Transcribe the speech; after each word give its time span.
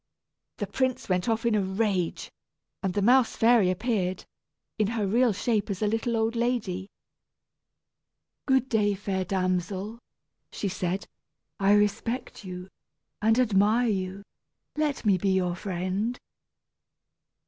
The 0.57 0.65
prince 0.65 1.09
went 1.09 1.29
off 1.29 1.45
in 1.45 1.53
a 1.53 1.61
rage, 1.61 2.31
and 2.81 2.95
the 2.95 3.03
mouse 3.03 3.35
fairy 3.35 3.69
appeared, 3.69 4.25
in 4.79 4.87
her 4.87 5.05
real 5.05 5.31
shape 5.31 5.69
as 5.69 5.83
a 5.83 5.87
little 5.87 6.17
old 6.17 6.35
lady. 6.35 6.89
"Good 8.47 8.67
day, 8.67 8.95
fair 8.95 9.23
damsel," 9.23 9.99
she 10.51 10.69
said. 10.69 11.07
"I 11.59 11.73
respect 11.73 12.43
you 12.43 12.67
and 13.21 13.37
admire 13.37 13.89
you 13.89 14.23
let 14.75 15.05
me 15.05 15.19
be 15.19 15.29
your 15.33 15.53
friend." 15.55 16.17